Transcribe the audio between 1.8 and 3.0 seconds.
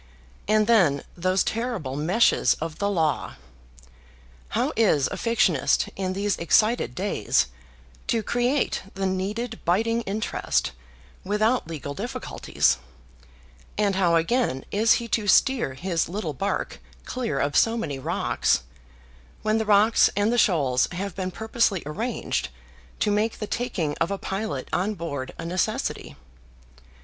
meshes of the